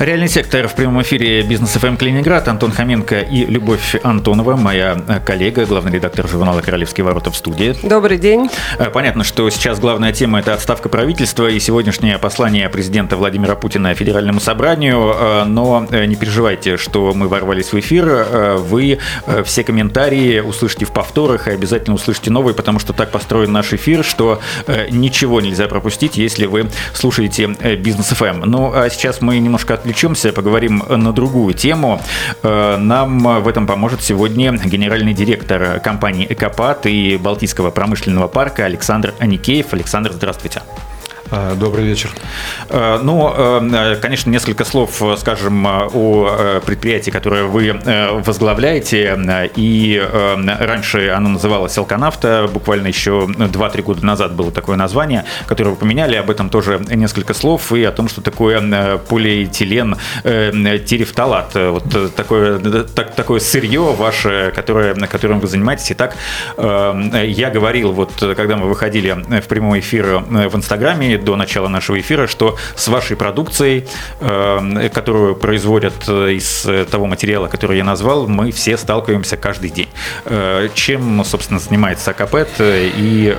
[0.00, 2.48] Реальный сектор в прямом эфире Бизнес ФМ Калининград.
[2.48, 7.76] Антон Хоменко и Любовь Антонова, моя коллега, главный редактор журнала «Королевские ворота» в студии.
[7.82, 8.48] Добрый день.
[8.78, 13.94] Э, понятно, что сейчас главная тема– это отставка правительства и сегодняшнее послание президента Владимира Путина
[13.94, 15.12] Федеральному собранию.
[15.14, 18.56] Э, но э, не переживайте, что мы ворвались в эфир.
[18.56, 19.00] Вы
[19.44, 24.02] все комментарии услышите в повторах и обязательно услышите новые, потому что так построен наш эфир,
[24.02, 24.40] что
[24.88, 28.44] ничего нельзя пропустить, если вы слушаете Бизнес ФМ.
[28.46, 32.00] Ну, а сейчас мы немножко отвлечемся отвлечемся, поговорим на другую тему.
[32.42, 39.14] Э, нам в этом поможет сегодня генеральный директор компании «Экопат» и Балтийского промышленного парка Александр
[39.18, 39.72] Аникеев.
[39.72, 40.62] Александр, здравствуйте.
[41.32, 42.10] А, добрый вечер.
[42.70, 47.78] Э, ну, э, конечно, несколько слов, скажем, о предприятии, которое вы
[48.24, 49.18] возглавляете.
[49.54, 52.48] И раньше оно называлось «Алканавта».
[52.52, 56.16] Буквально еще 2-3 года назад было такое название, которое вы поменяли.
[56.16, 57.72] Об этом тоже несколько слов.
[57.72, 61.54] И о том, что такое полиэтилен терефталат.
[61.54, 65.92] Вот такое, так, такое сырье ваше, которое, которым вы занимаетесь.
[65.92, 66.16] Итак,
[66.58, 72.26] я говорил, вот когда мы выходили в прямой эфир в Инстаграме, до начала нашего эфира,
[72.26, 73.86] что с вашей продукцией,
[74.20, 79.88] э, которую производят э, из того материала, который я назвал, мы все сталкиваемся каждый день.
[80.24, 83.36] Э, чем, собственно, занимается Акапет и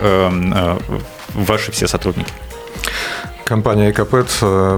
[1.34, 2.32] ваши все сотрудники?
[3.46, 4.30] Компания Экопет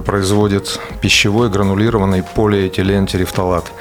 [0.03, 3.71] производит пищевой гранулированный полиэтилен терефталат.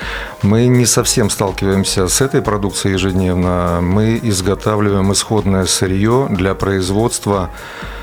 [0.43, 3.79] Мы не совсем сталкиваемся с этой продукцией ежедневно.
[3.81, 8.02] Мы изготавливаем исходное сырье для производства Э,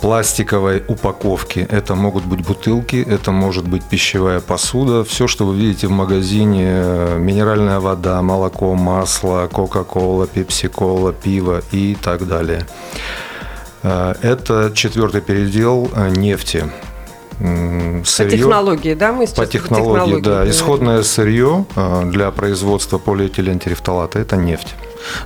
[0.00, 1.66] пластиковой упаковки.
[1.68, 6.64] Это могут быть бутылки, это может быть пищевая посуда, все, что вы видите в магазине,
[6.66, 12.66] э, минеральная вода, молоко, масло, кока-кола, пепси-кола, пиво и так далее.
[13.82, 16.64] Э, это четвертый передел нефти.
[17.38, 20.50] Сырье, по технологии, да, мы сейчас по технологии, технологии да.
[20.50, 21.66] Исходное сырье
[22.06, 24.74] для производства полиэтилентерефталата– это нефть.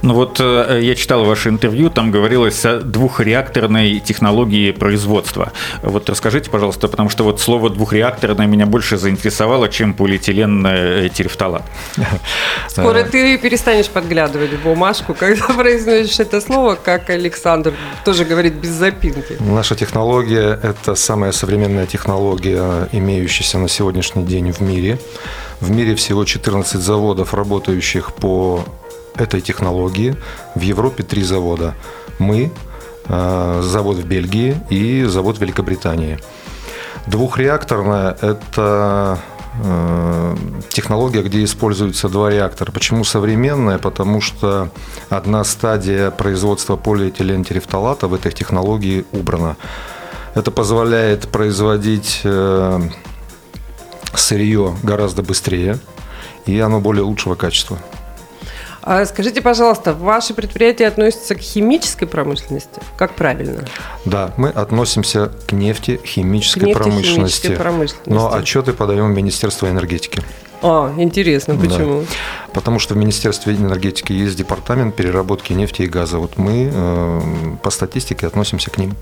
[0.03, 5.53] Ну вот э, я читал ваше интервью, там говорилось о двухреакторной технологии производства.
[5.83, 11.63] Вот расскажите, пожалуйста, потому что вот слово двухреакторное меня больше заинтересовало, чем полиэтиленная терефталат.
[12.69, 18.71] Скоро ты перестанешь подглядывать в бумажку, когда произносишь это слово, как Александр тоже говорит без
[18.71, 19.37] запинки.
[19.41, 24.99] Наша технология– это самая современная технология, имеющаяся на сегодняшний день в мире.
[25.61, 28.65] В мире всего 14 заводов, работающих по
[29.17, 30.17] этой технологии.
[30.55, 31.75] В Европе три завода.
[32.19, 32.51] Мы,
[33.07, 36.19] э, завод в Бельгии и завод в Великобритании.
[37.07, 39.19] Двухреакторная– это
[39.63, 40.37] э,
[40.69, 42.71] технология, где используются два реактора.
[42.71, 43.79] Почему современная?
[43.79, 44.71] Потому что
[45.09, 49.57] одна стадия производства полиэтилентерефталата в этой технологии убрана.
[50.35, 52.81] Это позволяет производить э,
[54.15, 55.79] сырье гораздо быстрее,
[56.47, 57.79] и оно более лучшего качества.
[58.83, 62.81] А скажите, пожалуйста, ваши предприятия относятся к химической промышленности?
[62.97, 63.65] Как правильно?
[64.05, 67.55] Да, мы относимся к нефти химической промышленности.
[67.55, 68.09] промышленности.
[68.09, 70.21] Но отчеты подаем в Министерство энергетики.
[70.63, 72.01] А, интересно, почему?
[72.01, 72.07] Да.
[72.55, 76.19] Потому что в Министерстве энергетики есть департамент переработки нефти и газа.
[76.19, 77.21] Вот мы э,
[77.63, 78.95] по статистике относимся к ним.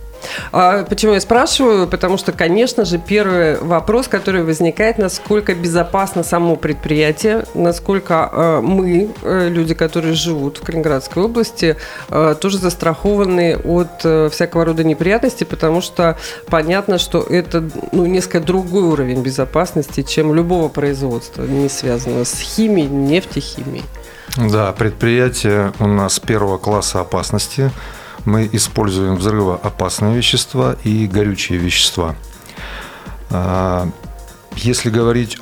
[0.53, 1.87] А почему я спрашиваю?
[1.87, 9.11] Потому что, конечно же, первый вопрос, который возникает, насколько безопасно само предприятие, насколько э, мы,
[9.23, 11.77] э, люди, которые живут в Калининградской области,
[12.09, 16.17] э, тоже застрахованы от э, всякого рода неприятностей, потому что
[16.47, 22.89] понятно, что это ну, несколько другой уровень безопасности, чем любого производства, не связанного с химией,
[22.89, 23.85] нефтехимией.
[24.37, 27.71] Да, предприятие у нас первого класса опасности–
[28.25, 32.15] мы используем взрывоопасные вещества и горючие вещества.
[33.31, 33.89] А,
[34.57, 35.39] если говорить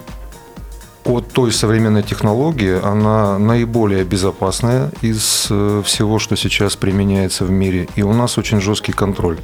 [1.04, 7.88] о той современной технологии, она наиболее безопасная из э, всего, что сейчас применяется в мире.
[7.96, 9.38] И у нас очень жесткий контроль.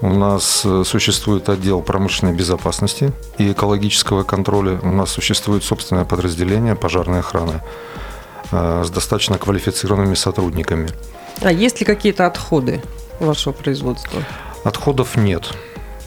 [0.00, 4.78] У нас э, существует отдел промышленной безопасности и экологического контроля.
[4.82, 7.60] У нас существует собственное подразделение пожарной охраны
[8.50, 10.88] э, с достаточно квалифицированными сотрудниками.
[11.42, 12.82] А есть ли какие-то отходы
[13.20, 14.22] вашего производства?
[14.64, 15.52] Отходов нет.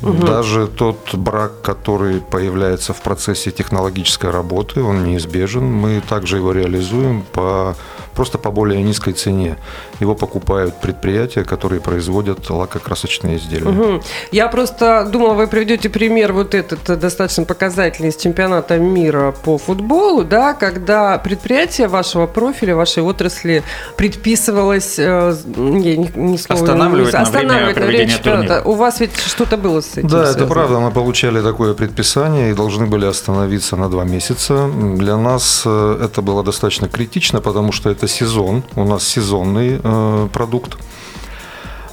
[0.01, 0.25] Угу.
[0.25, 5.63] Даже тот брак, который появляется в процессе технологической работы, он неизбежен.
[5.63, 7.75] Мы также его реализуем по
[8.15, 9.57] просто по более низкой цене.
[9.99, 13.69] Его покупают предприятия, которые производят лакокрасочные изделия.
[13.69, 14.03] Угу.
[14.31, 19.57] Я просто думала, вы приведете пример вот этот э, достаточно показательный из чемпионата мира по
[19.57, 23.63] футболу, да, когда предприятие вашего профиля, вашей отрасли
[23.97, 28.61] предписывалось э, не, не, слово, останавливать, на останавливать время проведения чемпионата.
[28.65, 30.43] У вас ведь что-то было с этим Да, связано?
[30.43, 30.79] это правда.
[30.79, 34.69] Мы получали такое предписание и должны были остановиться на два месяца.
[34.97, 38.63] Для нас э, это было достаточно критично, потому что это сезон.
[38.75, 40.77] У нас сезонный э, продукт.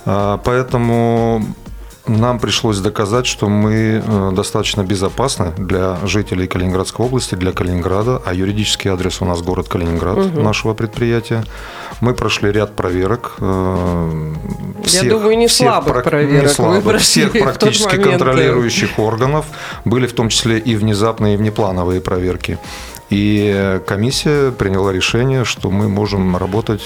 [0.07, 1.45] А, Поэтому
[2.07, 8.33] нам пришлось доказать, что мы э, достаточно безопасны для жителей Калининградской области, для Калининграда, а
[8.33, 11.45] юридический адрес у нас город Калининград нашего предприятия.
[12.01, 13.35] Мы прошли ряд проверок.
[13.41, 14.33] э,
[14.85, 16.43] Я думаю, не слабых прак- проверок.
[16.43, 16.85] не Вы слабых.
[16.85, 19.45] прошли всех практически момент, э, контролирующих органов.
[19.85, 22.59] Были в том числе и внезапные, и внеплановые проверки.
[23.11, 26.83] И комиссия приняла решение, что мы можем работать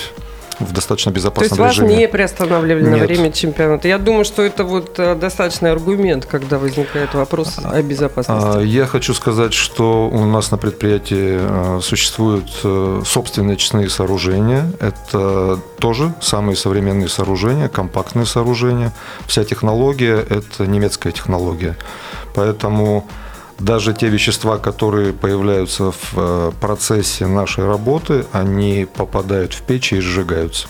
[0.61, 1.97] в достаточно То есть безопасном вас режиме.
[1.97, 3.07] не приостанавливали на Нет.
[3.09, 3.89] время чемпионата.
[3.89, 8.59] Я думаю, что это вот э, достаточный аргумент, когда возникает вопрос о безопасности.
[8.59, 14.71] А, Я хочу сказать, что у нас на предприятии э, существуют э, собственные очистные сооружения.
[14.81, 18.93] Это тоже самые современные сооружения, компактные сооружения.
[19.27, 21.77] Вся технология– это немецкая технология.
[22.35, 23.07] Поэтому
[23.63, 30.01] даже те вещества, которые появляются в э, процессе нашей работы, они попадают в печь и
[30.01, 30.67] сжигаются.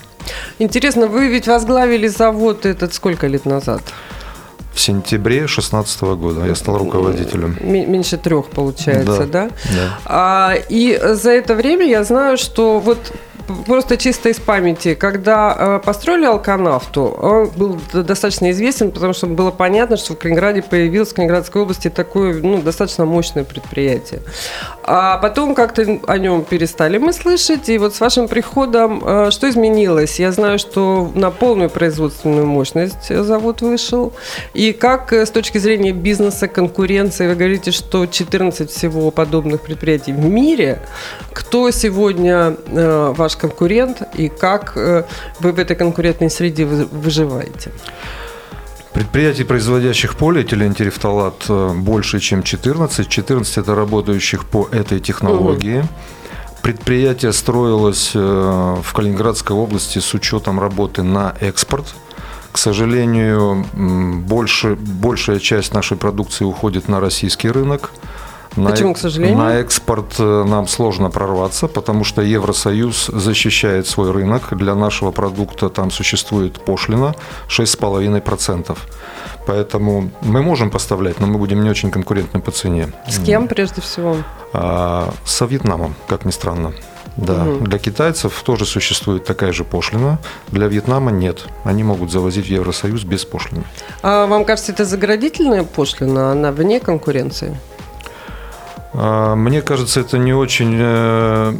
[0.59, 3.83] Интересно, вы ведь возглавили завод этот сколько лет назад?
[4.75, 7.57] В сентябре 2016 года я стал руководителем.
[7.61, 9.51] Меньше трех, получается, да?
[9.65, 9.99] Да.
[10.07, 13.13] А, и за это время я знаю, что вот
[13.67, 19.51] просто чисто из памяти, когда э, построили Алканавту, он был достаточно известен, потому что было
[19.51, 24.21] понятно, что в Калининграде появилось в Калининградской области такое ну, достаточно мощное предприятие.
[24.85, 29.49] А потом как-то о нем перестали мы слышать, и вот с вашим приходом э, что
[29.49, 30.19] изменилось?
[30.19, 34.13] Я знаю, что на полную производственную мощность завод вышел.
[34.55, 40.13] И как э, с точки зрения бизнеса, конкуренции, вы говорите, что 14 всего подобных предприятий
[40.13, 40.81] в мире.
[41.33, 45.05] Кто сегодня э, ваш конкурент и как э,
[45.41, 47.71] вы в этой конкурентной среде вы- выживаете?
[48.93, 53.09] Предприятий, производящих полиэтилентерефталат, э, больше, чем 14.
[53.09, 55.85] 14 это работающих по этой технологии.
[56.63, 61.95] Предприятие строилось э, в Калининградской области с учетом работы на экспорт.
[62.53, 63.65] К сожалению,
[64.29, 67.91] больше, большая часть нашей продукции уходит на российский рынок.
[68.55, 69.39] Почему, к сожалению?
[69.39, 74.57] На экспорт э, нам сложно прорваться, потому что Евросоюз защищает свой рынок.
[74.57, 77.15] Для нашего продукта там существует пошлина
[77.49, 78.77] 6,5%.
[79.47, 82.93] Поэтому мы можем поставлять, но мы будем не очень конкурентны по цене.
[83.09, 84.17] С кем прежде всего?
[84.53, 86.73] А, со Вьетнамом, как ни странно.
[87.17, 87.45] Да.
[87.45, 87.65] Мгм.
[87.65, 90.19] Для китайцев тоже существует такая же пошлина.
[90.49, 91.47] Для Вьетнама нет.
[91.65, 93.65] Они могут завозить в Евросоюз без пошлины.
[94.03, 97.59] А вам кажется, это заградительная пошлина, она вне конкуренции?
[98.95, 101.55] А, Мне кажется, это не очень э,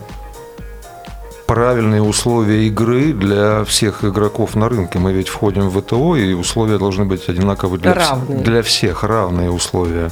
[1.47, 4.99] правильные условия игры для всех игроков на рынке.
[4.99, 9.51] Мы ведь входим в ВТО, и условия должны быть одинаковы для, вс- для всех, равные
[9.51, 10.11] условия.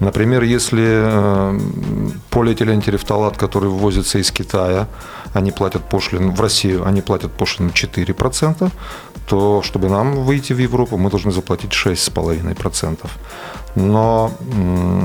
[0.00, 1.58] Например, если э,
[2.30, 4.86] полиэтилентерефталат, который ввозится из Китая,
[5.34, 8.70] они платят пошлину, в Россию они платят пошлину 4%,
[9.28, 13.06] то чтобы нам выйти в Европу, мы должны заплатить 6,5%.
[13.74, 14.30] Но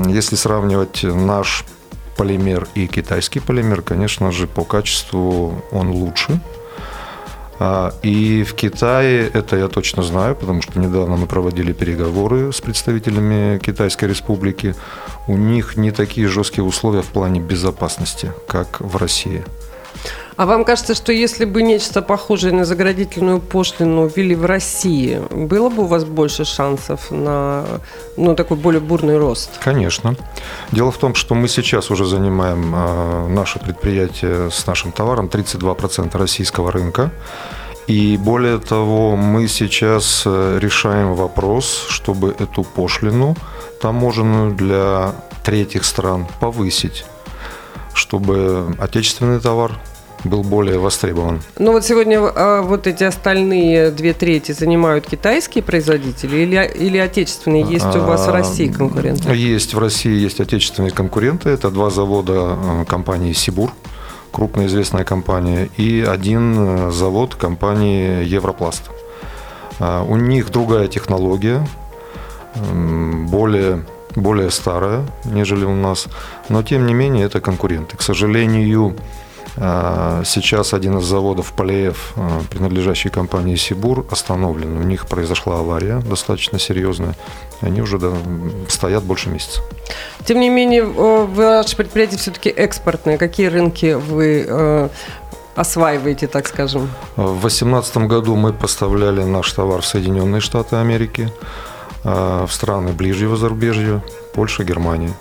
[0.06, 1.64] если сравнивать наш
[2.16, 6.40] полимер и китайский полимер, конечно же, по качеству он лучше.
[7.60, 12.60] А, И в Китае, это я точно знаю, потому что недавно мы проводили переговоры с
[12.60, 14.74] представителями Китайской Республики,
[15.28, 19.44] у них не такие жесткие условия в плане безопасности, как в России.
[20.36, 25.68] А вам кажется, что если бы нечто похожее на заградительную пошлину ввели в России, было
[25.68, 27.64] бы у вас больше шансов на
[28.16, 29.50] ну, такой более бурный рост?
[29.62, 30.16] Конечно.
[30.72, 36.18] Дело в том, что мы сейчас уже занимаем э, наше предприятие с нашим товаром 32%
[36.18, 37.12] российского рынка.
[37.86, 43.36] И более того, мы сейчас э, решаем вопрос, чтобы эту пошлину
[43.80, 45.12] таможенную для
[45.44, 47.04] третьих стран повысить,
[47.94, 49.72] чтобы отечественный товар
[50.24, 51.40] был более востребован.
[51.58, 57.62] Ну вот сегодня а, вот эти остальные две трети занимают китайские производители или, или отечественные?
[57.62, 59.32] Есть у вас в России конкуренты?
[59.34, 61.50] Есть в России есть отечественные конкуренты.
[61.50, 63.70] Это два завода э, компании Сибур,
[64.32, 68.90] крупная известная компания, и один э, завод компании Европласт.
[69.78, 71.66] А, У них другая технология,
[72.54, 73.84] более,
[74.14, 76.06] более старая, нежели у нас,
[76.48, 77.96] но тем не менее это конкуренты.
[77.96, 78.96] К сожалению,
[79.56, 84.76] А, сейчас один из заводов Полеев, а, принадлежащий компании Сибур, остановлен.
[84.76, 87.14] У них произошла авария достаточно серьезная.
[87.60, 88.12] Они уже да,
[88.68, 89.60] стоят больше месяца.
[90.24, 93.16] Тем не менее, ваше предприятие все-таки экспортное.
[93.16, 94.88] Какие рынки вы э,
[95.54, 96.90] осваиваете, так скажем?
[97.16, 101.30] В 2018 году мы поставляли наш товар в Соединенные Штаты Америки,
[102.02, 105.14] в страны ближнего зарубежья, Польша, Германия.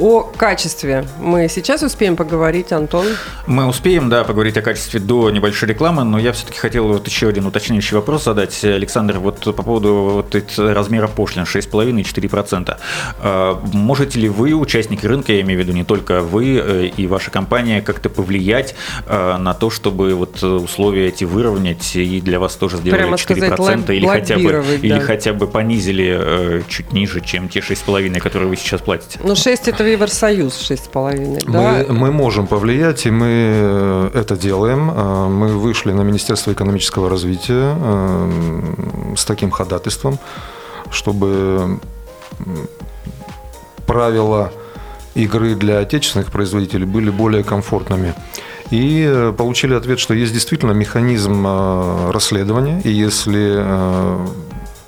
[0.00, 3.06] О качестве мы сейчас успеем поговорить, Антон?
[3.46, 7.28] Мы успеем, да, поговорить о качестве до небольшой рекламы, но я все-таки хотел вот еще
[7.28, 8.64] один уточняющий вопрос задать.
[8.64, 12.78] Александр, вот по поводу вот размера пошлин 6,5-4%.
[13.18, 17.06] А, можете ли вы, участники рынка, я имею в виду не только вы э, и
[17.06, 18.74] ваша компания, как-то повлиять
[19.06, 23.52] а, на то, чтобы вот условия эти выровнять и для вас тоже сделали Прямо 4%
[23.52, 24.74] сказать, или, хотя бы, да.
[24.76, 29.20] или хотя бы понизили э, чуть ниже, чем те 6,5, которые вы сейчас платите?
[29.22, 31.84] Ну, 6 это Евросоюз 6,5, да?
[31.88, 34.90] Мы, мы можем повлиять, и мы э, это делаем.
[34.90, 40.18] Э, мы вышли на Министерство экономического развития э, с таким ходатайством,
[40.90, 41.78] чтобы
[43.86, 44.52] правила
[45.14, 48.14] игры для отечественных производителей были более комфортными.
[48.70, 51.44] И получили ответ, что есть действительно механизм
[52.12, 53.64] расследования, и если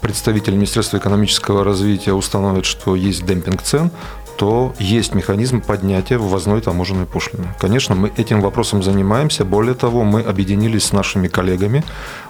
[0.01, 3.91] представитель Министерства экономического развития установит, что есть демпинг цен,
[4.43, 7.55] то есть механизм поднятия ввозной таможенной пошлины.
[7.61, 9.45] Конечно, мы этим вопросом занимаемся.
[9.45, 11.85] Более того, мы объединились с нашими коллегами,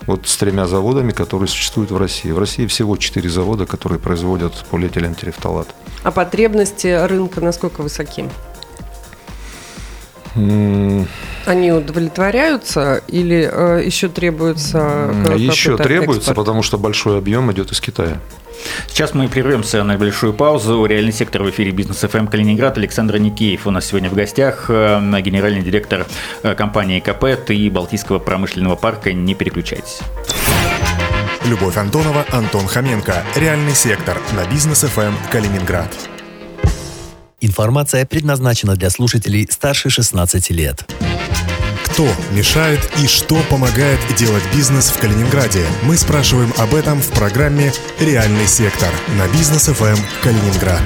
[0.06, 2.30] вот с тремя заводами, которые существуют в России.
[2.30, 5.68] В России всего четыре завода, которые производят полиэтилен терефталат.
[6.02, 8.28] А потребности рынка насколько высоки?
[10.34, 15.14] Они удовлетворяются или э, еще требуется?
[15.34, 16.36] Еще требуется, экспорт?
[16.36, 18.20] потому что большой объем идет из Китая.
[18.88, 20.84] Сейчас мы прервемся на небольшую паузу.
[20.86, 22.78] Реальный сектор в эфире Бизнес ФМ Калининград.
[22.78, 26.06] Александр Никеев у нас сегодня в гостях, э, генеральный директор
[26.42, 29.12] э, компании КПЭТ и Балтийского промышленного парка.
[29.12, 30.00] Не переключайтесь.
[31.44, 33.24] Любовь Антонова, Антон Хоменко.
[33.34, 35.88] Реальный сектор на Бизнес ФМ Калининград.
[37.40, 40.86] Информация предназначена для слушателей старше 16 лет.
[41.92, 45.66] Кто мешает и что помогает делать бизнес в Калининграде?
[45.82, 47.70] Мы спрашиваем об этом в программе
[48.00, 50.80] «Реальный сектор» на Бизнес ФМ Калининград.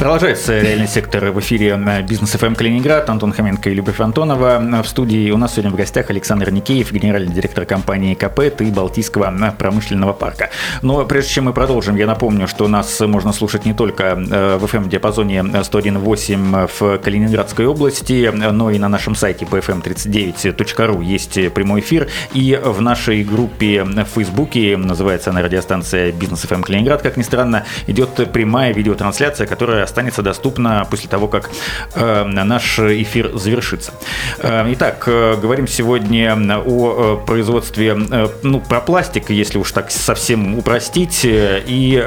[0.00, 1.78] Продолжается реальный сектор в эфире
[2.08, 3.10] Бизнес ФМ Калининград.
[3.10, 4.82] Антон Хоменко и Любовь Антонова.
[4.82, 9.54] В студии у нас сегодня в гостях Александр Никеев, генеральный директор компании КПЭТ и Балтийского
[9.58, 10.48] промышленного парка.
[10.80, 14.64] Но прежде чем мы продолжим, я напомню, что нас можно слушать не только э, в
[14.64, 22.08] FM-диапазоне 101.8 в Калининградской области, но и на нашем сайте bfm39.ru есть прямой эфир.
[22.32, 27.66] И в нашей группе в Фейсбуке, называется она радиостанция Бизнес ФМ Калининград, как ни странно,
[27.86, 31.50] идет прямая видеотрансляция, которая останется доступна после того, как
[31.94, 33.92] э, наш эфир завершится.
[34.38, 37.94] Э, итак, э, говорим сегодня о производстве,
[38.42, 42.02] ну, про пластик, если уж так совсем упростить, и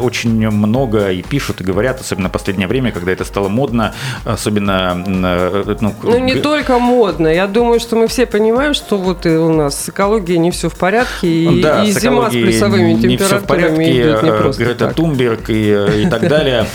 [0.00, 3.94] очень много и пишут, и говорят, особенно в последнее время, когда это стало модно,
[4.24, 4.94] особенно...
[4.94, 9.52] Ну, ну не только модно, я думаю, что мы все понимаем, что вот и у
[9.52, 13.16] нас с экологией не все в порядке, и, да, и зима с плюсовыми температурами не
[13.16, 14.94] все в порядке, идет не просто Грета так.
[14.94, 16.66] Тумберг и, и так далее.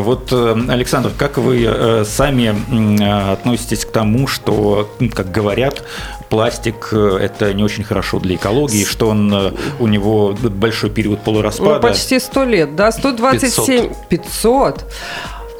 [0.00, 2.54] Вот, э, Александр, как вы э, сами
[3.00, 5.82] э, относитесь к тому, что, как говорят,
[6.28, 11.74] пластик это не очень хорошо для экологии, что он у него большой период полураспада.
[11.74, 14.08] Ну, почти 100 лет, да, 127, 500.
[14.08, 14.84] 500.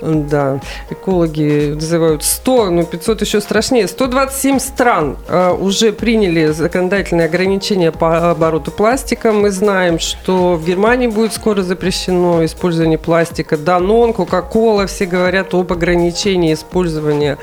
[0.00, 0.60] Да,
[0.90, 3.88] экологи называют 100, но 500 еще страшнее.
[3.88, 9.32] 127 стран э, уже приняли законодательные ограничения по обороту пластика.
[9.32, 13.56] Мы знаем, что в Германии будет скоро запрещено использование пластика.
[13.56, 17.38] Данон, Кока-Кола, все говорят об ограничении использования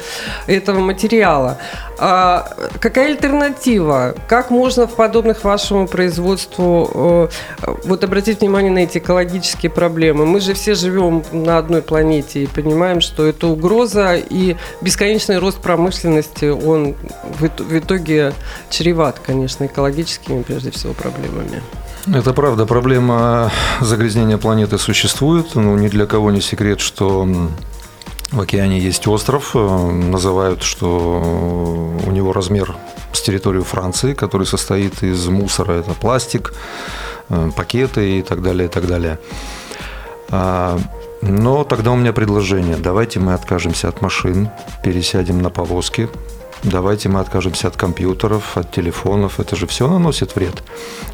[0.46, 1.58] этого материала.
[2.06, 2.50] А
[2.82, 4.14] какая альтернатива?
[4.28, 7.30] Как можно в подобных вашему производству
[7.62, 10.26] э, вот обратить внимание на эти экологические проблемы?
[10.26, 15.60] Мы же все живем на одной планете и понимаем, что это угроза и бесконечный рост
[15.60, 16.96] промышленности, он
[17.40, 18.34] в итоге
[18.70, 21.64] чреват, конечно, экологическими прежде всего проблемами.
[22.14, 22.66] Это правда.
[22.66, 25.56] Проблема загрязнения планеты существует.
[25.56, 27.26] Ну, ни для кого не секрет, что
[28.34, 32.76] в океане есть остров, э, называют, что у него размер
[33.14, 36.54] с территории Франции, который состоит из мусора, это пластик,
[37.30, 39.20] э, пакеты и так далее, и так далее.
[40.32, 40.80] А,
[41.22, 42.78] но тогда у меня предложение.
[42.78, 44.50] Давайте мы откажемся от машин,
[44.84, 46.10] пересядем на повозки,
[46.64, 50.64] давайте мы откажемся от компьютеров, от телефонов, это же все наносит вред.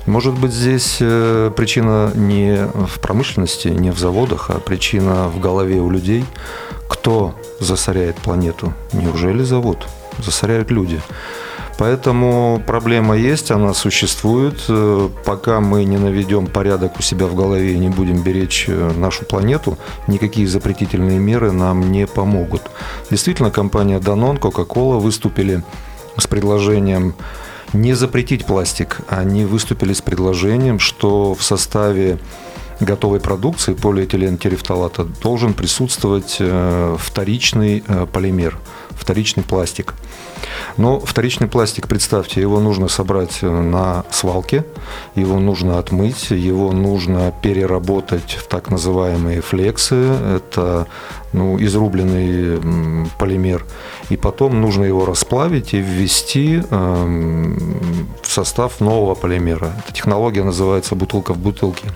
[0.06, 5.80] Может быть, здесь э, причина не в промышленности, не в заводах, а причина в голове
[5.80, 6.26] у людей–
[6.90, 8.74] Кто засоряет планету?
[8.94, 9.88] Неужели завод?
[10.18, 11.00] Засоряют люди.
[11.80, 14.66] Поэтому проблема есть, она существует.
[14.68, 18.92] Э, пока мы не наведем порядок у себя в голове и не будем беречь э,
[18.98, 22.64] нашу планету, никакие запретительные меры нам не помогут.
[23.10, 25.64] Действительно, компания Danone, Coca-Cola выступили
[26.18, 27.16] с предложением
[27.72, 29.00] не запретить пластик.
[29.08, 32.20] Они выступили с предложением, что в составе
[32.82, 38.58] готовой продукции полиэтилен терефталата должен присутствовать э, вторичный полимер,
[39.00, 39.94] вторичный пластик.
[40.78, 44.66] Но вторичный пластик, представьте, его нужно собрать э, на свалке,
[45.16, 50.88] его нужно отмыть, его нужно переработать в так называемые флексы, это
[51.34, 53.66] ну, изрубленный полимер,
[54.10, 57.56] и потом нужно его расплавить и ввести э,
[58.22, 59.72] в состав нового полимера.
[59.84, 61.90] Эта технология называется бутылка в бутылке.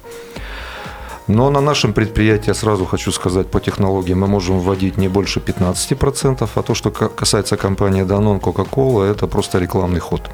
[1.27, 5.39] Но на нашем предприятии, я сразу хочу сказать, по технологии мы можем вводить не больше
[5.39, 10.29] 15%, а то, что касается компании Danone, Coca-Cola, это просто рекламный ход.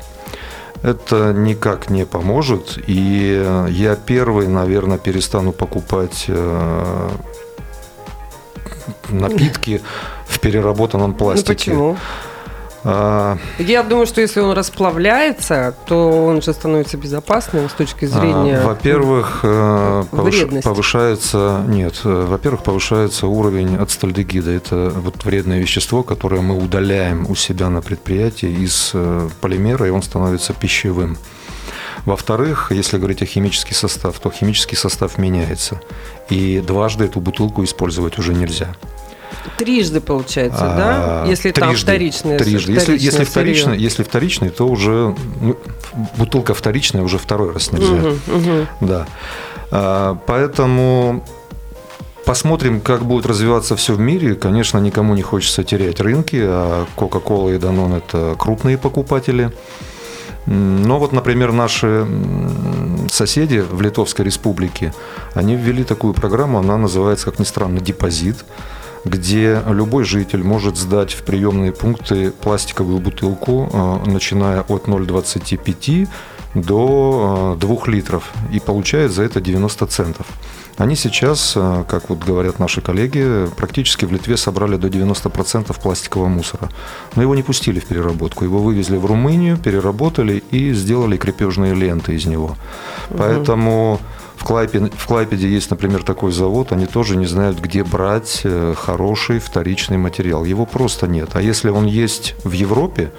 [0.81, 7.09] Это никак не поможет, и я первый, наверное, перестану покупать э,
[9.09, 9.81] напитки
[10.25, 11.73] в переработанном пластике.
[11.73, 11.97] Ну, почему?
[12.83, 18.61] А, Я думаю, что если он расплавляется, то он же становится безопасным с точки зрения.
[18.63, 20.45] Во-первых, э, повыш...
[20.63, 24.51] повышается нет, э, во-первых, повышается уровень ацетальдегида.
[24.51, 29.89] Это вот вредное вещество, которое мы удаляем у себя на предприятии из э, полимера, и
[29.89, 31.17] он становится пищевым.
[32.05, 35.81] Во-вторых, если говорить о химический состав, то химический состав меняется.
[36.29, 38.73] И дважды эту бутылку использовать уже нельзя.
[39.57, 40.77] Трижды получается, а,
[41.23, 41.29] да?
[41.29, 42.37] Если трижды, там вторичные.
[42.37, 42.71] Трижды.
[42.73, 45.57] Если, если, вторично, если вторичный, то уже ну,
[46.17, 47.93] бутылка вторичная уже второй раз нельзя.
[47.93, 48.67] Угу, угу.
[48.81, 49.07] Да.
[49.71, 51.23] А, поэтому
[52.29, 54.35] Посмотрим, как будет развиваться все в мире.
[54.35, 59.51] Конечно, никому не хочется терять рынки, а Coca-Cola и Danone– это крупные покупатели.
[60.45, 62.05] Но вот, например, наши
[63.11, 64.93] соседи в Литовской республике,
[65.33, 68.45] они ввели такую программу, она называется, как ни странно, депозит
[69.05, 76.07] где любой житель может сдать в приемные пункты пластиковую бутылку, э, начиная от 0,25
[76.55, 80.27] до 2 э, литров и получает за это 90 центов.
[80.77, 86.29] Они сейчас, э, как вот говорят наши коллеги, практически в Литве собрали до 90% пластикового
[86.29, 86.69] мусора.
[87.15, 88.45] Но его не пустили в переработку.
[88.45, 92.55] Его вывезли в Румынию, переработали и сделали крепежные ленты из него.
[93.09, 93.17] Угу.
[93.17, 93.99] Поэтому
[94.39, 98.73] в Клайпеде, в Клайпеде есть, например, такой завод, они тоже не знают, где брать э,
[98.73, 100.45] хороший вторичный материал.
[100.45, 101.31] Его просто нет.
[101.33, 103.11] А если он есть в Европе,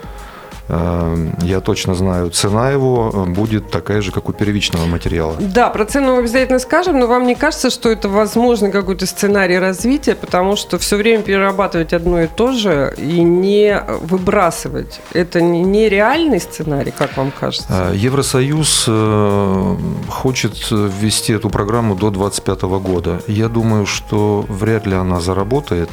[1.42, 5.34] я точно знаю, цена его э, будет такая же, как у первичного материала.
[5.40, 9.58] Да, про цену мы обязательно скажем, но вам не кажется, что это возможный какой-то сценарий
[9.58, 15.00] развития, потому что все время перерабатывать одно и то же и не выбрасывать.
[15.12, 17.66] Это не реальный сценарий, как вам кажется?
[17.68, 19.76] Э, Евросоюз э,
[20.08, 23.20] хочет ввести эту программу до 2025 года.
[23.26, 25.90] Я думаю, что вряд ли она заработает.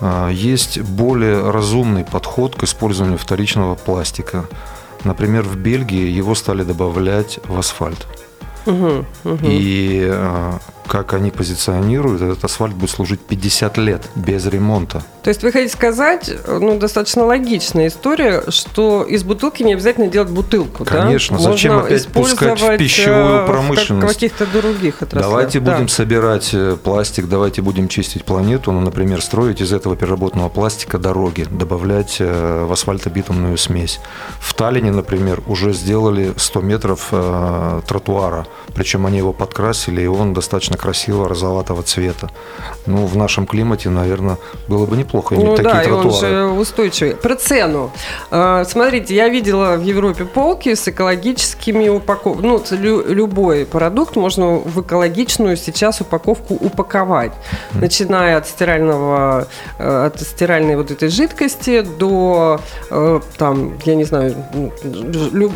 [0.00, 4.46] А, есть более разумный подход к использованию вторичного пластика.
[5.04, 8.06] Например, в Бельгии его стали добавлять в асфальт.
[8.66, 9.38] Угу, угу.
[9.42, 15.02] И а, как они позиционируют, этот асфальт будет служить 50 лет без ремонта.
[15.26, 20.30] То есть вы хотите сказать, ну, достаточно логичная история, что из бутылки не обязательно делать
[20.30, 21.42] бутылку, Конечно, да?
[21.42, 24.08] зачем Можно опять пускать в пищевую э, промышленность?
[24.08, 25.28] В каких-то других отраслях.
[25.28, 25.72] Давайте да.
[25.72, 30.96] будем собирать э, пластик, давайте будем чистить планету, ну, например, строить из этого переработанного пластика
[30.96, 33.98] дороги, добавлять э, в асфальтобитумную смесь.
[34.38, 37.12] В Таллине, например, уже сделали 100 метров
[37.86, 42.28] тротуара, причем они его подкрасили, и он достаточно достаточно красивого розоватого цвета.
[42.86, 44.36] Ну, в нашем климате, наверное,
[44.68, 46.08] было бы неплохо иметь ну, такие да, тротуары.
[46.08, 47.14] он же устойчивый.
[47.14, 47.90] Про цену.
[48.30, 52.46] А, смотрите, я видела в Европе полки с экологическими упаковками.
[52.46, 52.62] Ну,
[53.08, 57.32] любой продукт можно в экологичную сейчас упаковку упаковать.
[57.74, 59.46] Начиная от стирального,
[59.78, 62.60] э, от стиральной вот этой жидкости до,
[62.90, 64.34] э, там, я не знаю,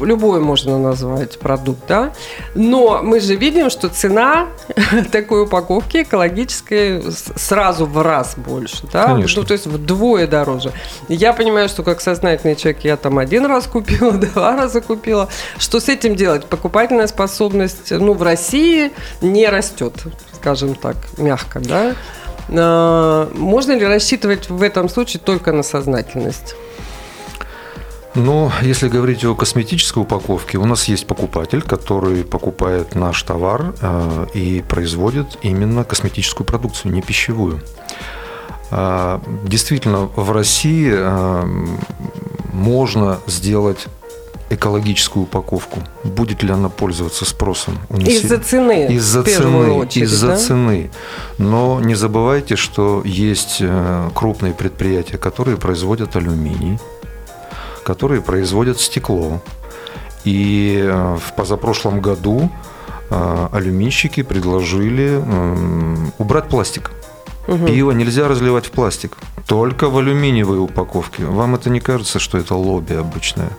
[0.06, 2.11] любой можно назвать продукт, да.
[2.54, 4.46] Но мы же видим, что цена
[5.11, 7.03] такой упаковки экологической
[7.37, 9.07] сразу в раз больше, да?
[9.07, 9.42] Конечно.
[9.42, 10.73] Ну, то есть вдвое дороже.
[11.09, 15.29] Я понимаю, что как сознательный человек я там один раз купила, два раза купила.
[15.59, 16.46] Что с этим делать?
[16.46, 19.94] Покупательная способность, ну, в России не растет,
[20.35, 21.94] скажем так, мягко, да?
[22.49, 26.55] А, можно ли рассчитывать в этом случае только на сознательность?
[28.14, 34.27] Но если говорить о косметической упаковке, у нас есть покупатель, который покупает наш товар э,
[34.35, 37.61] и производит именно косметическую продукцию, не пищевую.
[38.73, 41.44] А, действительно, в России а,
[42.53, 43.87] можно сделать
[44.49, 45.81] экологическую упаковку.
[46.03, 47.79] Будет ли она пользоваться спросом?
[47.96, 49.88] Из-за цены, Из-за цены.
[49.94, 50.37] Из-за да?
[50.37, 50.90] цены.
[51.38, 56.81] Но не забывайте, что есть э, крупные предприятия, которые производят алюминий,
[57.84, 59.40] которые производят стекло.
[60.24, 62.50] И э, в позапрошлом году
[63.10, 65.22] э, алюминщики предложили
[66.18, 66.90] убрать пластик.
[67.46, 71.24] Пиво нельзя разливать в пластик, только в алюминиевой упаковке.
[71.24, 73.50] Вам это не кажется, что это лобби обычное?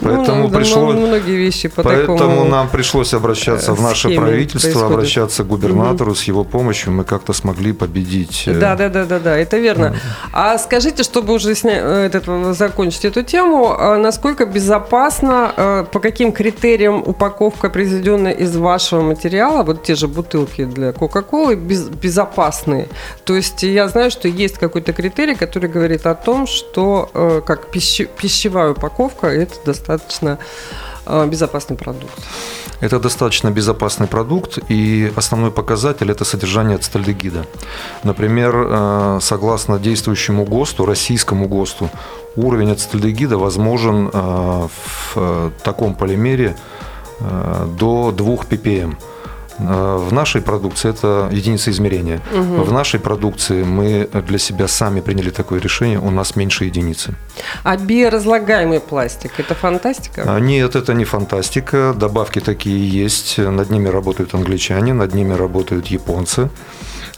[0.00, 2.44] Поэтому ну, да, пришло, ну, многие вещи по Поэтому такому...
[2.44, 4.92] нам пришлось обращаться э, в наше правительство, происходит.
[4.92, 6.14] обращаться к губернатору.
[6.14, 8.44] С его помощью мы как-то смогли победить.
[8.46, 9.96] э, Да, да, да, да, да, это верно.
[10.32, 15.84] А скажите, чтобы уже сня- э, этот, э, закончить эту тему, а насколько безопасно, э,
[15.90, 21.88] по каким критериям упаковка, произведенная из вашего материала, вот те же бутылки для Кока-Колы, без-
[21.88, 22.88] безопасные?
[23.24, 27.70] То есть я знаю, что есть какой-то критерий, который говорит о том, что э, как
[27.70, 30.38] пище- пищевая упаковка это достаточно
[31.06, 32.12] э, безопасный продукт.
[32.80, 37.44] Это достаточно безопасный продукт, и основной показатель– это содержание ацетальдегида.
[38.04, 41.90] Например, э, согласно действующему ГОСТу, российскому ГОСТу,
[42.36, 46.56] уровень ацетальдегида возможен э, в э, таком полимере
[47.78, 48.96] до 2 ppm.
[49.60, 52.20] Э, В нашей продукции это единица измерения.
[52.32, 57.14] В нашей продукции мы для себя сами приняли такое решение, у нас меньше единицы.
[57.62, 60.24] А биоразлагаемый пластик– это фантастика?
[60.26, 61.94] А, Нет, это не фантастика.
[61.96, 63.38] Добавки такие есть.
[63.38, 66.48] Над ними работают англичане, над ними работают японцы,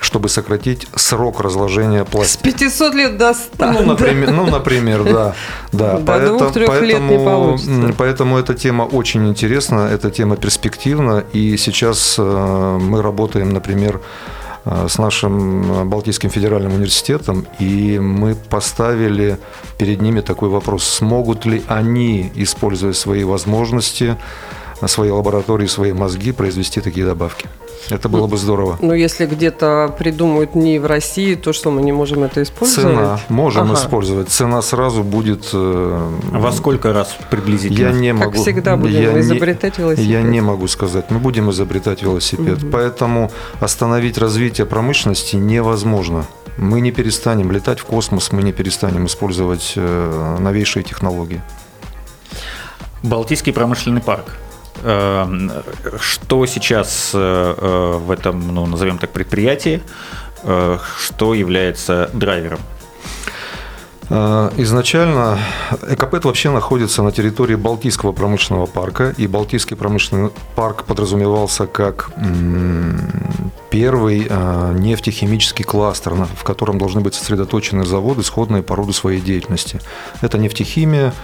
[0.03, 2.45] чтобы сократить срок разложения С пластика.
[2.45, 3.73] 500 лет до 100.
[3.73, 5.35] Ну, например, ну, например, да.
[5.73, 5.99] да.
[5.99, 7.95] До двух-трех лет не получится.
[7.97, 11.25] поэтому эта тема очень интересна, эта тема перспективна.
[11.33, 14.01] И сейчас э, мы работаем, например,
[14.65, 19.39] э, с нашим Балтийским федеральным университетом, и мы поставили
[19.79, 24.17] перед ними такой вопрос, смогут ли они, используя свои возможности,
[24.87, 27.49] свои лаборатории, свои мозги, произвести такие добавки.
[27.91, 28.79] Это было бы здорово.
[28.81, 32.95] Ну, если где-то придумают не в России, то что мы не можем это использовать?
[32.97, 33.75] Цена можем Ага.
[33.75, 34.29] использовать.
[34.29, 35.51] Цена сразу будет.
[35.53, 37.89] э, Во сколько раз приблизительно?
[37.89, 38.43] Я не Как могу.
[38.43, 40.07] всегда будем я не- изобретать велосипед.
[40.11, 41.11] Я не могу сказать.
[41.11, 42.59] Мы будем изобретать велосипед.
[42.71, 46.25] Поэтому остановить развитие промышленности невозможно.
[46.59, 51.41] Мы не перестанем летать в космос, мы не перестанем использовать э, новейшие технологии.
[53.03, 54.37] Балтийский промышленный парк.
[54.83, 55.51] Эм,
[56.01, 57.19] Что сейчас э,
[57.57, 59.83] э, в этом, ну, назовем так, предприятии,
[60.43, 62.61] э, что является драйвером?
[64.59, 65.39] Изначально
[65.89, 72.11] Экопет вообще находится на территории Балтийского промышленного парка, и Балтийский промышленный парк подразумевался как
[73.71, 74.29] первый
[74.79, 79.81] нефтехимический кластер, в котором должны быть сосредоточены заводы, сходные по роду своей деятельности.
[80.21, 81.15] Это нефтехимия.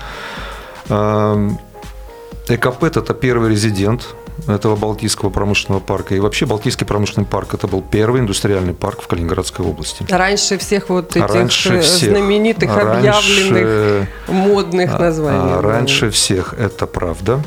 [2.48, 4.14] Э, Экопет– это первый резидент
[4.46, 6.14] этого Балтийского промышленного парка.
[6.14, 10.04] И вообще Балтийский промышленный парк– это был первый индустриальный парк в Калининградской области.
[10.08, 12.10] Раньше всех вот этих Раньше э, всех.
[12.10, 15.52] знаменитых, Раньше- объявленных, модных А, названий.
[15.54, 17.40] а, Раньше всех, это правда.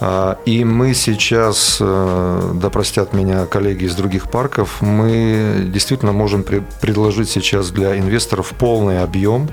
[0.00, 6.44] А, И мы сейчас, э, да простят меня коллеги из других парков, мы действительно можем
[6.44, 9.48] предложить сейчас для инвесторов полный объем.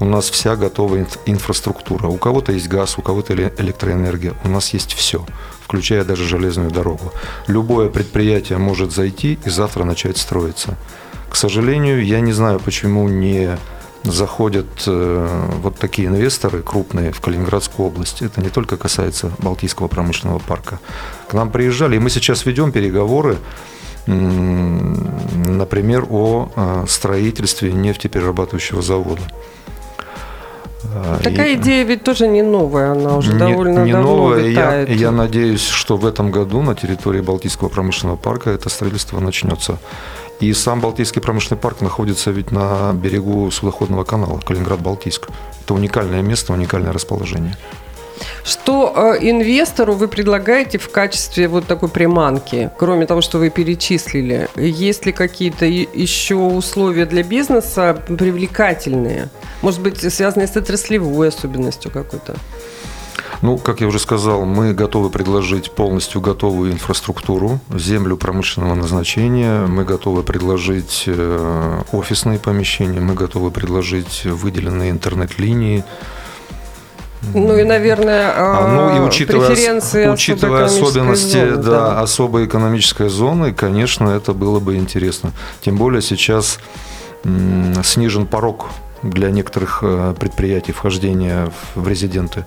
[0.00, 2.06] У нас вся готовая инф- инфраструктура.
[2.08, 4.32] У кого-то есть газ, у кого-то эле- электроэнергия.
[4.44, 5.24] У нас есть все,
[5.64, 7.12] включая даже железную дорогу.
[7.46, 10.76] Любое предприятие может зайти и завтра начать строиться.
[11.30, 13.56] К сожалению, я не знаю, почему не
[14.04, 18.22] заходят э, вот такие инвесторы крупные в Калининградскую область.
[18.22, 20.78] Это не только касается Балтийского промышленного парка.
[21.28, 23.36] К нам приезжали, и мы сейчас ведем переговоры,
[24.06, 29.22] например, о э, строительстве нефтеперерабатывающего завода.
[30.94, 34.40] А, Такая и- идея ведь тоже не новая, она уже не- довольно не давно новое.
[34.40, 34.88] И Я, витает.
[34.90, 39.78] и я надеюсь, что в этом году на территории Балтийского промышленного парка это строительство начнется.
[40.42, 45.28] И сам Балтийский промышленный парк находится ведь на берегу судоходного канала Калининград-Балтийск.
[45.62, 47.56] Это уникальное место, уникальное расположение.
[48.42, 54.48] Что э, инвестору вы предлагаете в качестве вот такой приманки, кроме того, что вы перечислили?
[54.56, 59.28] Есть ли какие-то еще условия для бизнеса привлекательные?
[59.60, 62.34] Может быть, связанные с отраслевой особенностью какой-то?
[63.40, 69.84] Ну, как я уже сказал, мы готовы предложить полностью готовую инфраструктуру, землю промышленного назначения, мы
[69.84, 75.84] готовы предложить э, офисные помещения, мы готовы предложить выделенные интернет-линии,
[77.34, 83.08] Ну и, наверное, А, ну и э, учитывая, преференции учитывая особенности зоны, да, особой экономической
[83.08, 85.32] зоны, конечно, это было бы интересно.
[85.62, 86.58] Тем более сейчас
[87.84, 88.66] снижен порог
[89.02, 92.44] для некоторых э, предприятий вхождения в резиденты.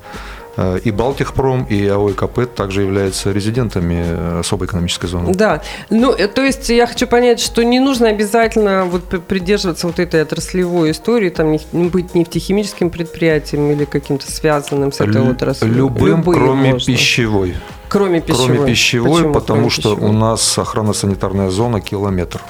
[0.57, 5.33] Э, и Балтихпром, и АО КП также являются резидентами э, особой экономической зоны.
[5.33, 10.21] Да, ну, то есть я хочу понять, что не нужно обязательно вот придерживаться вот этой
[10.21, 15.73] отраслевой истории, там быть нефтехимическим предприятием или каким-то связанным с этой отраслью.
[15.73, 16.93] Любым, Любые кроме можно.
[16.93, 17.55] пищевой.
[17.89, 18.47] Кроме пищевой.
[18.55, 20.09] Кроме пищевой, Почему потому кроме что пищевой?
[20.09, 22.41] у нас охранно-санитарная зона километр.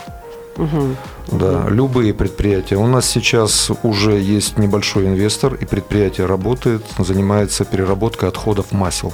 [0.57, 1.37] Угу.
[1.37, 2.77] Да, любые предприятия.
[2.77, 9.13] У нас сейчас уже есть небольшой инвестор, и предприятие работает, занимается переработкой отходов масел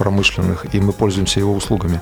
[0.00, 2.00] промышленных, и мы пользуемся его услугами.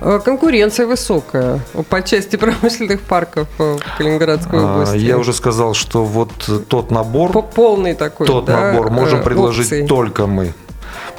[0.00, 1.58] А, конкуренция высокая
[1.90, 4.98] по части промышленных парков в Калининградской а, области.
[4.98, 6.30] Я уже сказал, что вот
[6.68, 9.86] тот набор, полный такой, тот да, набор можем э, предложить опций.
[9.88, 10.54] только мы.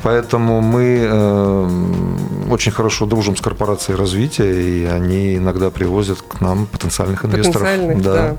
[0.05, 1.69] Поэтому мы э,
[2.51, 7.63] очень хорошо дружим с корпорацией развития, и они иногда привозят к нам потенциальных инвесторов.
[7.63, 8.13] Потенциальных, да.
[8.13, 8.37] да.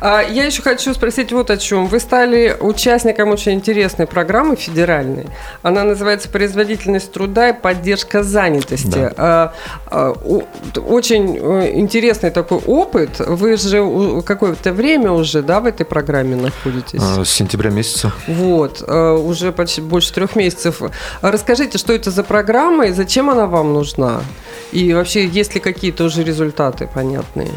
[0.00, 1.88] А, я еще хочу спросить вот о чем.
[1.88, 5.26] Вы стали участником очень интересной программы федеральной.
[5.62, 8.88] Она называется «Производительность труда и поддержка занятости».
[8.88, 9.12] Да.
[9.16, 9.54] А,
[9.86, 10.10] а,
[10.76, 13.18] очень э, интересный такой опыт.
[13.18, 17.00] Вы же какое-то время уже да, в этой программе находитесь?
[17.02, 18.12] А, с сентября месяца.
[18.28, 18.84] Вот.
[18.86, 20.80] А, уже почти больше трех месяцев.
[21.22, 24.22] Расскажите, что это за программа и зачем она вам нужна?
[24.72, 27.50] И вообще, есть ли какие-то уже результаты понятные?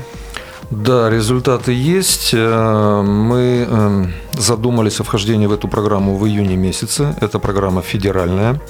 [0.71, 2.31] Да, результаты есть.
[2.33, 7.13] Э, мы эм, задумались о вхождении в эту программу в июне месяце.
[7.19, 8.61] Это программа федеральная.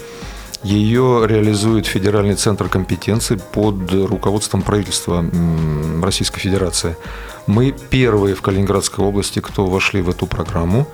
[0.64, 5.26] Ее реализует Федеральный центр компетенций под руководством правительства
[6.04, 6.96] Российской Федерации.
[7.48, 10.88] Мы первые в Калининградской области, кто вошли в эту программу.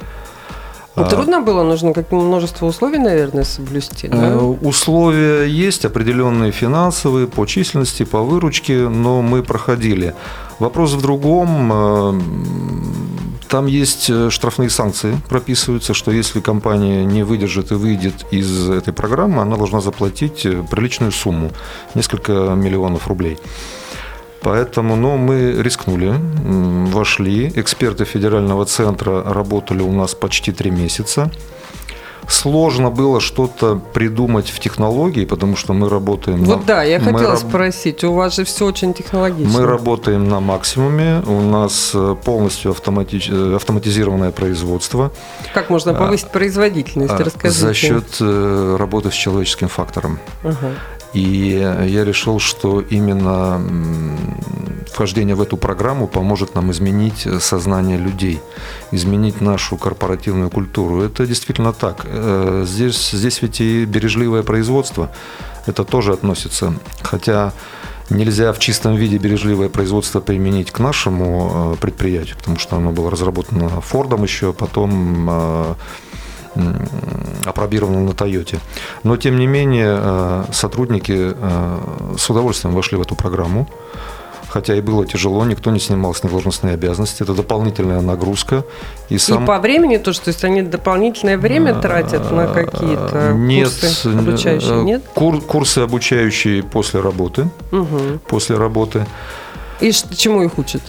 [0.97, 4.07] Ну, трудно было, нужно как множество условий, наверное, соблюсти.
[4.07, 4.29] Да?
[4.29, 10.15] Э, условия есть определенные финансовые по численности, по выручке, но мы проходили.
[10.57, 11.71] Вопрос в другом.
[11.71, 12.21] Э,
[13.47, 18.91] там есть э, штрафные санкции, прописываются, что если компания не выдержит и выйдет из этой
[18.91, 21.51] программы, она должна заплатить приличную сумму,
[21.93, 23.37] несколько миллионов рублей.
[24.41, 26.13] Поэтому ну, мы рискнули,
[26.91, 27.51] вошли.
[27.55, 31.31] Эксперты федерального центра работали у нас почти три месяца.
[32.27, 36.65] Сложно было что-то придумать в технологии, потому что мы работаем вот на...
[36.65, 37.39] да, я хотела раб...
[37.39, 39.59] спросить, у вас же все очень технологично.
[39.59, 43.21] Мы работаем на максимуме, у нас э, полностью автомати...
[43.29, 45.13] Э, автоматизированное производство.
[45.53, 47.61] Как можно повысить производительность, а, расскажите.
[47.61, 50.19] За счет э, работы с человеческим фактором.
[50.43, 50.73] Ага.
[51.13, 51.21] И
[51.87, 53.61] я решил, что именно
[54.97, 58.39] вхождение в эту программу поможет нам изменить сознание людей,
[58.91, 61.01] изменить нашу корпоративную культуру.
[61.03, 62.05] Это действительно так.
[62.05, 65.11] Э, здесь, здесь ведь и бережливое производство,
[65.67, 66.73] это тоже относится.
[67.03, 67.53] Хотя
[68.09, 73.11] нельзя в чистом виде бережливое производство применить к нашему э, предприятию, потому что оно было
[73.11, 75.75] разработано Фордом еще, потом
[76.57, 78.59] э, опробировано на Тойоте.
[79.03, 81.77] Но, тем не менее, э, сотрудники э,
[82.17, 83.67] с удовольствием вошли в эту программу.
[84.49, 87.21] Хотя и было тяжело, никто не снимал с них должностные обязанности.
[87.21, 88.63] Это дополнительная нагрузка.
[89.09, 89.43] И, сам...
[89.43, 94.07] и по времени то, что есть они дополнительное время а, тратят на какие-то нет, курсы
[94.07, 94.83] обучающие?
[94.83, 97.49] Нет, кур, курсы обучающие после работы.
[97.71, 98.19] Угу.
[98.27, 99.05] После работы.
[99.79, 100.81] И чему их учат?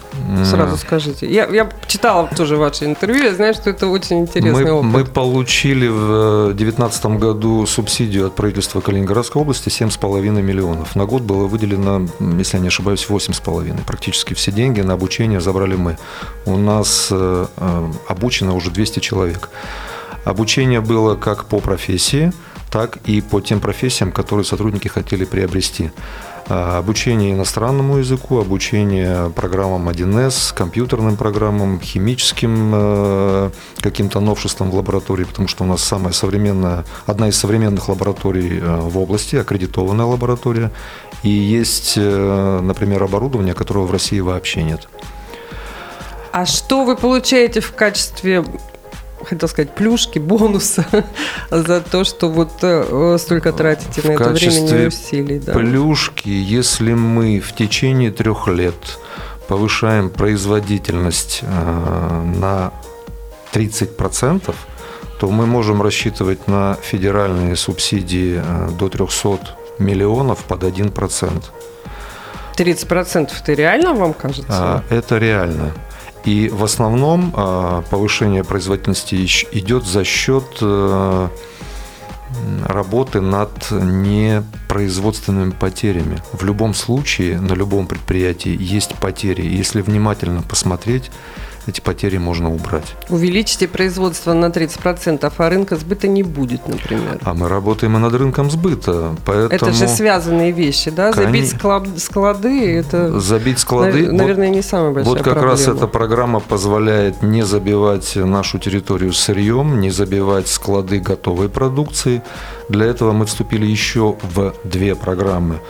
[0.44, 1.30] Сразу скажите.
[1.30, 4.90] Я, я читала тоже ваше интервью, я знаю, что это очень интересный мы, опыт.
[4.90, 10.96] Мы получили в 2019 году субсидию от правительства Калининградской области 7,5 миллионов.
[10.96, 12.06] На год было выделено,
[12.38, 13.84] если я не ошибаюсь, 8,5.
[13.86, 15.98] Практически все деньги на обучение забрали мы.
[16.46, 19.50] У нас э, э, обучено уже 200 человек.
[20.24, 22.32] Обучение было как по профессии,
[22.70, 25.90] так и по тем профессиям, которые сотрудники хотели приобрести.
[26.50, 35.24] А, обучение иностранному языку, обучение программам 1С, компьютерным программам, химическим э, каким-то новшествам в лаборатории,
[35.24, 40.70] потому что у нас самая современная, одна из современных лабораторий э, в области, аккредитованная лаборатория,
[41.22, 44.88] и есть, э, например, оборудование, которого в России вообще нет.
[46.32, 48.42] А что вы получаете в качестве
[49.24, 50.84] хотел сказать, плюшки, бонусы
[51.50, 55.38] за то, что вот э, столько тратите на это времени и усилий.
[55.38, 55.52] Да.
[55.52, 58.98] Плюшки, если мы в течение трех лет
[59.48, 62.72] повышаем производительность э, на
[63.52, 64.54] 30%,
[65.18, 69.40] то мы можем рассчитывать на федеральные субсидии э, до 300
[69.78, 71.42] миллионов под 1%.
[72.56, 74.46] 30% это реально вам кажется?
[74.50, 75.72] А, это реально.
[76.24, 79.14] И в основном а, повышение производительности
[79.52, 81.28] идет за счет э,
[82.66, 86.22] работы над непроизводственными потерями.
[86.32, 89.42] В любом случае, на любом предприятии есть потери.
[89.42, 91.10] Если внимательно посмотреть,
[91.68, 92.96] эти потери можно убрать.
[93.08, 97.18] Увеличите производство на 30%, а рынка сбыта не будет, например.
[97.22, 99.54] А мы работаем и над рынком сбыта, поэтому...
[99.54, 101.12] Это же связанные вещи, да?
[101.12, 104.02] Забить склад- склады, это, Забить склады...
[104.02, 105.50] нав- вот- наверное, не самая большая Вот как проблема.
[105.52, 112.22] раз эта программа позволяет не забивать нашу территорию сырьем, не забивать склады готовой продукции.
[112.68, 115.60] Для этого мы вступили еще в две программы.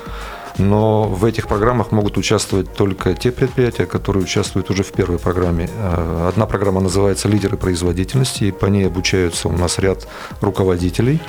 [0.59, 5.71] Но в этих программах могут участвовать только те предприятия, которые участвуют уже в первой программе.
[5.73, 10.09] Э, Одна программа называется «Лидеры производительности», и по ней обучаются у нас ряд
[10.40, 11.21] руководителей,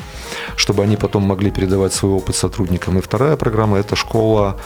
[0.56, 2.98] чтобы они потом могли передавать свой опыт сотрудникам.
[2.98, 4.58] И вторая программа– это школа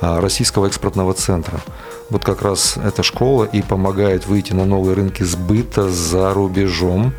[0.00, 1.60] а, Российского экспортного центра.
[2.08, 7.12] Вот как раз эта школа и помогает выйти на новые рынки сбыта за рубежом.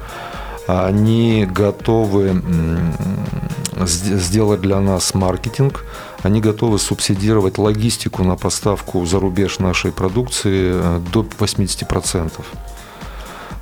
[0.67, 2.41] Они готовы
[3.85, 5.83] сделать для нас маркетинг,
[6.25, 12.31] они готовы субсидировать логистику на поставку за рубеж нашей продукции э, до 80%.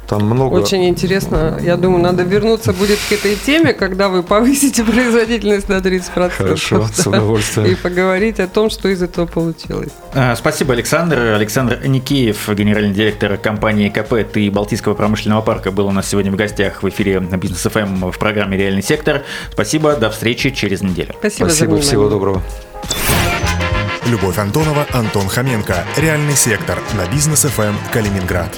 [0.08, 0.56] Там много...
[0.56, 1.60] Очень интересно.
[1.62, 6.30] Я думаю, надо вернуться будет к этой теме, когда вы повысите производительность на 30%.
[6.30, 7.72] Хорошо, с удовольствием.
[7.72, 9.92] И поговорить о том, что из этого получилось.
[10.14, 11.18] Э, Спасибо, Александр.
[11.18, 16.36] Александр Никеев, генеральный директор компании КП и Балтийского промышленного парка, был у нас сегодня в
[16.36, 19.24] гостях в эфире Бизнес ФМ в программе «Реальный сектор».
[19.52, 21.16] Спасибо, до встречи через неделю.
[21.20, 22.42] Спасибо, Спасибо, всего доброго.
[24.06, 25.86] Любовь Антонова, Антон Хоменко.
[25.98, 28.50] Реальный сектор на бизнес ФМ Калининград.